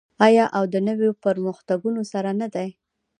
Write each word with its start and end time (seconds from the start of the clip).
آیا 0.27 0.45
او 0.57 0.63
د 0.73 0.75
نویو 0.87 1.13
پرمختګونو 1.23 2.01
سره 2.11 2.29
نه 2.41 2.47
دی؟ 2.53 2.69